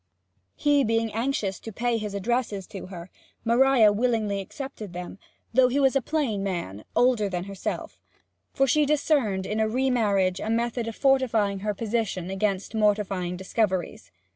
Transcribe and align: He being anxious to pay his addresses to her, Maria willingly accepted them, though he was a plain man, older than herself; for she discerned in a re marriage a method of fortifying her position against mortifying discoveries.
He 0.55 0.83
being 0.83 1.13
anxious 1.13 1.59
to 1.59 1.71
pay 1.71 1.99
his 1.99 2.15
addresses 2.15 2.65
to 2.65 2.87
her, 2.87 3.11
Maria 3.45 3.93
willingly 3.93 4.39
accepted 4.39 4.93
them, 4.93 5.19
though 5.53 5.67
he 5.67 5.79
was 5.79 5.95
a 5.95 6.01
plain 6.01 6.41
man, 6.43 6.85
older 6.95 7.29
than 7.29 7.43
herself; 7.43 7.99
for 8.51 8.65
she 8.65 8.83
discerned 8.83 9.45
in 9.45 9.59
a 9.59 9.67
re 9.69 9.91
marriage 9.91 10.39
a 10.39 10.49
method 10.49 10.87
of 10.87 10.95
fortifying 10.95 11.59
her 11.59 11.75
position 11.75 12.31
against 12.31 12.73
mortifying 12.73 13.37
discoveries. 13.37 14.09